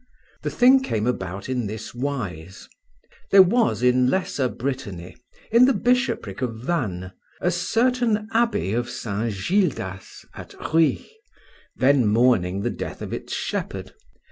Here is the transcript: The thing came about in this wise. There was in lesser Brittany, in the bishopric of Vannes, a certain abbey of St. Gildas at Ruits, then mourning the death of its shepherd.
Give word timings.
The 0.41 0.49
thing 0.49 0.81
came 0.81 1.05
about 1.05 1.47
in 1.47 1.67
this 1.67 1.93
wise. 1.93 2.67
There 3.29 3.43
was 3.43 3.83
in 3.83 4.09
lesser 4.09 4.47
Brittany, 4.49 5.15
in 5.51 5.65
the 5.65 5.75
bishopric 5.75 6.41
of 6.41 6.55
Vannes, 6.55 7.11
a 7.39 7.51
certain 7.51 8.27
abbey 8.33 8.73
of 8.73 8.89
St. 8.89 9.31
Gildas 9.47 10.25
at 10.33 10.55
Ruits, 10.73 11.05
then 11.75 12.07
mourning 12.07 12.61
the 12.61 12.71
death 12.71 13.03
of 13.03 13.13
its 13.13 13.31
shepherd. 13.35 13.93